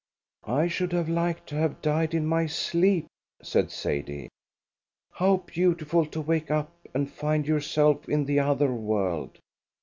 "I 0.47 0.67
should 0.67 0.93
have 0.93 1.07
liked 1.07 1.45
to 1.49 1.55
have 1.57 1.79
died 1.83 2.15
in 2.15 2.25
my 2.25 2.47
sleep," 2.47 3.05
said 3.43 3.69
Sadie. 3.69 4.29
"How 5.11 5.37
beautiful 5.45 6.07
to 6.07 6.19
wake 6.21 6.49
up 6.49 6.71
and 6.95 7.07
find 7.07 7.45
yourself 7.47 8.09
in 8.09 8.25
the 8.25 8.39
other 8.39 8.73
world! 8.73 9.37